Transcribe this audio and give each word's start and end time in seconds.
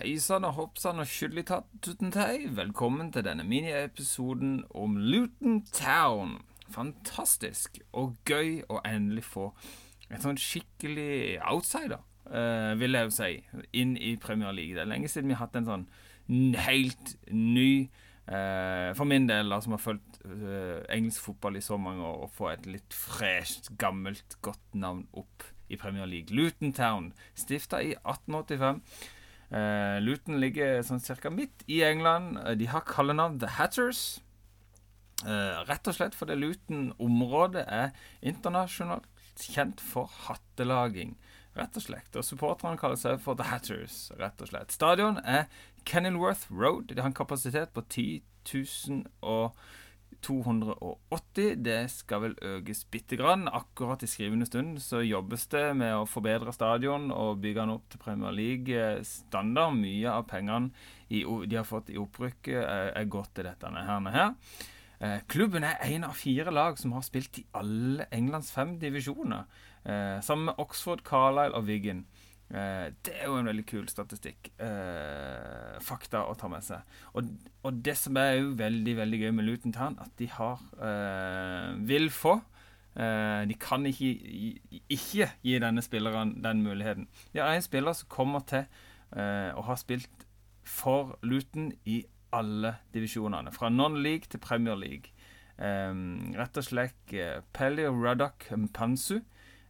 Hei 0.00 0.14
sann 0.16 0.46
og 0.48 0.54
hopp 0.56 0.78
sann 0.80 1.02
og 1.02 1.08
tei. 2.14 2.46
Velkommen 2.56 3.10
til 3.12 3.24
denne 3.26 3.44
miniepisoden 3.44 4.62
om 4.72 4.94
Luton 4.96 5.58
Town. 5.76 6.38
Fantastisk 6.72 7.76
og 7.92 8.14
gøy 8.24 8.62
å 8.72 8.78
endelig 8.88 9.26
få 9.28 9.50
en 10.08 10.22
sånn 10.22 10.40
skikkelig 10.40 11.36
outsider, 11.44 12.00
uh, 12.30 12.72
vil 12.80 12.96
jeg 12.96 13.10
jo 13.10 13.12
si, 13.18 13.28
inn 13.76 13.92
i 14.00 14.14
Premier 14.16 14.56
League. 14.56 14.78
Det 14.78 14.86
er 14.86 14.90
lenge 14.94 15.12
siden 15.12 15.28
vi 15.28 15.36
har 15.36 15.44
hatt 15.44 15.60
en 15.60 15.68
sånn 15.68 15.86
helt 16.64 17.14
ny 17.28 17.90
uh, 18.24 18.96
For 18.96 19.04
min 19.04 19.28
del, 19.28 19.52
som 19.60 19.76
har 19.76 19.84
fulgt 19.84 20.24
uh, 20.24 20.80
engelsk 20.88 21.28
fotball 21.28 21.60
i 21.60 21.66
så 21.68 21.76
mange 21.76 22.08
år, 22.08 22.24
å 22.24 22.32
få 22.40 22.54
et 22.54 22.64
litt 22.72 22.96
fresht, 22.96 23.74
gammelt, 23.76 24.40
godt 24.40 24.64
navn 24.72 25.04
opp 25.12 25.50
i 25.68 25.76
Premier 25.76 26.08
League. 26.08 26.32
Luton 26.32 26.72
Town, 26.72 27.12
stifta 27.36 27.84
i 27.84 27.98
1885. 28.00 28.86
Uh, 29.50 29.98
Luton 30.02 30.38
ligger 30.42 30.82
sånn 30.86 31.02
cirka 31.02 31.30
midt 31.34 31.64
i 31.66 31.80
England. 31.86 32.38
De 32.58 32.68
har 32.70 32.86
kallenavn 32.86 33.40
The 33.42 33.56
Hatters. 33.58 34.20
Uh, 35.24 35.60
rett 35.68 35.88
og 35.90 35.96
slett 35.96 36.16
fordi 36.16 36.38
Luton-området 36.38 37.66
er 37.66 37.90
internasjonalt 38.24 39.08
kjent 39.40 39.82
for 39.82 40.10
hattelaging. 40.28 41.16
Rett 41.58 41.76
og 41.76 41.82
slett. 41.84 42.14
Og 42.16 42.24
supporterne 42.24 42.78
kaller 42.80 43.00
seg 43.00 43.20
for 43.22 43.38
The 43.38 43.50
Hatters. 43.50 44.10
rett 44.20 44.40
og 44.40 44.52
slett. 44.52 44.72
Stadion 44.72 45.18
er 45.24 45.46
Kenilworth 45.84 46.46
Road. 46.50 46.94
De 46.94 47.00
har 47.00 47.10
en 47.10 47.16
kapasitet 47.16 47.74
på 47.74 47.82
10 47.88 48.22
280. 50.26 51.54
Det 51.64 51.78
skal 51.92 52.24
vel 52.24 52.34
økes 52.42 52.82
bitte 52.92 53.18
grann. 53.20 53.48
Akkurat 53.48 54.02
i 54.04 54.10
skrivende 54.10 54.48
stund 54.48 54.80
så 54.84 55.00
jobbes 55.04 55.46
det 55.52 55.64
med 55.80 55.94
å 55.96 56.08
forbedre 56.08 56.54
stadion 56.54 57.08
og 57.14 57.40
bygge 57.44 57.62
den 57.62 57.76
opp 57.76 57.86
til 57.92 58.02
Premier 58.02 58.34
League-standard. 58.34 59.78
Mye 59.78 60.12
av 60.12 60.26
pengene 60.30 60.70
de 61.10 61.56
har 61.56 61.66
fått 61.66 61.90
i 61.90 61.98
opprykk, 61.98 62.52
er 62.54 63.10
gått 63.10 63.34
til 63.38 63.48
dette 63.48 63.72
her. 63.86 64.36
Eh, 65.00 65.20
klubben 65.32 65.64
er 65.64 65.80
én 65.88 66.04
av 66.04 66.12
fire 66.12 66.52
lag 66.52 66.76
som 66.78 66.92
har 66.92 67.04
spilt 67.06 67.38
i 67.40 67.46
alle 67.56 68.04
Englands 68.12 68.50
fem 68.52 68.74
divisjoner. 68.78 69.46
Eh, 69.84 70.20
sammen 70.20 70.50
med 70.50 70.60
Oxford, 70.60 71.00
Carlisle 71.08 71.56
og 71.56 71.64
Wiggen. 71.64 72.04
Eh, 72.50 72.86
det 73.06 73.14
er 73.14 73.28
jo 73.28 73.38
en 73.38 73.50
veldig 73.50 73.66
kul 73.66 73.88
statistikk. 73.88 74.52
fakta 75.80 76.26
å 76.28 76.34
ta 76.36 76.48
med 76.52 76.64
seg. 76.66 76.86
Og, 77.14 77.28
og, 77.62 77.82
det 77.84 77.96
som 77.96 78.16
er 78.20 78.34
jo 78.40 78.54
veldig 78.58 78.96
veldig 78.98 79.20
gøy 79.22 79.30
med 79.32 79.46
Luton 79.46 79.72
Town, 79.72 79.98
at 80.00 80.12
de 80.18 80.28
har 80.28 80.60
vil 81.80 82.10
få 82.10 82.40
De 82.90 83.54
kan 83.60 83.86
ikke, 83.86 84.10
ikke 84.90 85.28
gi 85.46 85.58
denne 85.62 85.82
spilleren 85.82 86.34
den 86.42 86.62
muligheten. 86.62 87.06
De 87.32 87.40
har 87.40 87.54
en 87.54 87.62
spiller 87.62 87.94
som 87.94 88.10
kommer 88.10 88.40
til 88.50 88.66
og 89.10 89.64
har 89.64 89.78
spilt 89.78 90.26
for 90.66 91.16
Luton 91.22 91.70
i 91.86 92.02
alle 92.32 92.74
divisjonene. 92.94 93.52
Fra 93.52 93.70
non-league 93.70 94.30
til 94.30 94.42
Premier 94.42 94.78
League. 94.78 95.14
Rett 95.60 96.56
og 96.56 96.64
slett 96.64 97.14
uh, 97.14 97.42
Pelio 97.52 97.92
Ruddock 97.92 98.48
Mpansu, 98.56 99.20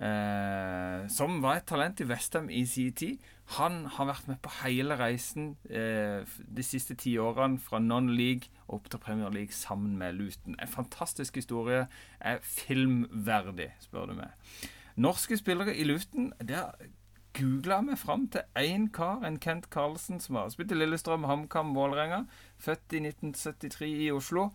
uh, 0.00 1.04
som 1.08 1.40
var 1.42 1.60
et 1.60 1.66
talent 1.68 2.00
i 2.00 2.08
Westham 2.08 2.50
i 2.50 2.64
sin 2.66 2.92
tid. 2.92 3.18
Han 3.58 3.84
har 3.86 4.08
vært 4.08 4.28
med 4.28 4.38
på 4.40 4.50
hele 4.62 4.96
reisen 4.96 5.50
eh, 5.68 6.24
de 6.24 6.64
siste 6.64 6.94
ti 6.96 7.12
årene, 7.20 7.60
fra 7.60 7.76
non-league 7.76 8.48
opp 8.72 8.88
til 8.88 9.02
Premier 9.02 9.28
League 9.28 9.52
sammen 9.52 9.98
med 10.00 10.16
Luton. 10.16 10.56
En 10.56 10.70
fantastisk 10.72 11.36
historie. 11.36 11.84
Er 12.20 12.40
filmverdig, 12.40 13.68
spør 13.84 14.08
du 14.08 14.14
meg. 14.22 14.32
Norske 14.96 15.36
spillere 15.36 15.74
i 15.76 15.84
Luton 15.84 16.32
det 16.40 16.56
er 16.56 16.88
googla 17.34 17.80
vi 17.82 17.96
fram 17.98 18.28
til 18.30 18.46
én 18.56 18.86
kar, 18.94 19.24
en 19.26 19.40
Kent 19.42 19.68
Carlsen, 19.70 20.20
som 20.20 20.38
har 20.38 20.48
spilt 20.54 20.72
i 20.72 20.78
Lillestrøm, 20.78 21.26
HamKam, 21.28 21.74
Vålerenga. 21.74 22.24
Født 22.58 22.94
i 22.94 23.02
1973 23.02 23.90
i 24.06 24.10
Oslo. 24.14 24.48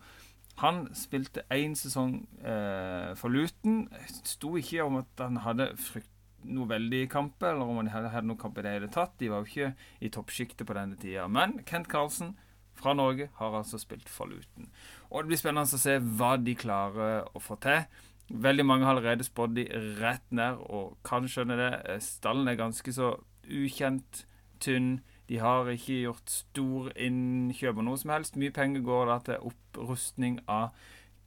Han 0.60 0.84
spilte 0.96 1.46
én 1.54 1.74
sesong 1.78 2.18
eh, 2.44 3.12
for 3.16 3.32
Luton. 3.32 3.86
Sto 4.24 4.56
ikke 4.60 4.84
om 4.84 5.00
at 5.00 5.22
han 5.22 5.40
hadde 5.44 5.70
frykt 5.80 6.10
noe 6.48 6.68
veldig 6.68 7.02
i 7.04 7.08
kamp, 7.10 7.42
eller 7.44 7.68
om 7.68 7.80
han 7.82 7.90
hadde, 7.92 8.22
noen 8.24 8.40
kamp 8.40 8.58
i 8.58 8.64
det 8.64 8.74
hele 8.74 8.90
tatt. 8.92 9.16
De 9.20 9.28
var 9.32 9.42
jo 9.42 9.50
ikke 9.50 9.72
i 10.00 10.12
toppsjiktet 10.12 10.68
på 10.68 10.76
denne 10.76 10.96
tida. 11.00 11.26
Men 11.28 11.58
Kent 11.68 11.90
Carlsen 11.92 12.34
fra 12.80 12.94
Norge 12.96 13.28
har 13.36 13.56
altså 13.56 13.80
spilt 13.80 14.08
for 14.08 14.30
Luton. 14.30 14.70
Og 15.10 15.22
det 15.22 15.32
blir 15.32 15.40
spennende 15.40 15.76
å 15.76 15.82
se 15.82 15.98
hva 16.00 16.34
de 16.40 16.56
klarer 16.58 17.28
å 17.36 17.42
få 17.42 17.58
til. 17.60 17.84
Veldig 18.30 18.64
mange 18.66 18.86
har 18.86 18.94
allerede 18.94 19.26
spådd 19.26 19.56
de 19.58 19.66
rett 19.98 20.26
ned, 20.30 20.60
og 20.70 20.96
kan 21.06 21.26
skjønne 21.28 21.58
det. 21.58 21.72
Stallen 22.04 22.48
er 22.48 22.60
ganske 22.60 22.94
så 22.94 23.16
ukjent, 23.50 24.24
tynn. 24.62 25.00
De 25.30 25.38
har 25.38 25.68
ikke 25.70 26.00
gjort 26.08 26.32
stor 26.32 26.88
innkjøp 26.98 27.78
av 27.78 27.86
noe 27.86 27.98
som 28.00 28.10
helst. 28.10 28.38
Mye 28.40 28.50
penger 28.54 28.82
går 28.82 29.06
da 29.12 29.18
til 29.28 29.52
opprustning 29.52 30.40
av 30.50 30.74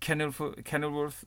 Kenilworth, 0.03 1.21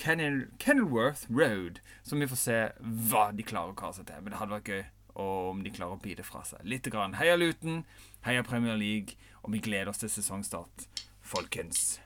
Kenil, 0.00 0.46
Kenilworth 0.62 1.26
Road. 1.28 1.82
Så 2.02 2.16
vi 2.16 2.30
får 2.30 2.40
se 2.40 2.58
hva 2.80 3.26
de 3.36 3.44
klarer 3.44 3.74
å 3.74 3.76
kare 3.76 3.98
seg 3.98 4.08
til. 4.08 4.24
Men 4.24 4.32
det 4.32 4.40
hadde 4.40 4.56
vært 4.56 4.72
gøy 4.72 4.82
om 5.20 5.60
de 5.60 5.74
klarer 5.76 5.98
å 5.98 6.00
bite 6.00 6.24
fra 6.24 6.40
seg 6.48 6.64
litt. 6.64 6.88
Grann. 6.88 7.18
Heia 7.20 7.36
Luton, 7.36 7.84
heia 8.24 8.40
Premier 8.48 8.80
League, 8.80 9.20
og 9.44 9.52
vi 9.52 9.60
gleder 9.60 9.92
oss 9.92 10.00
til 10.00 10.12
sesongstart, 10.16 10.88
folkens. 11.20 12.00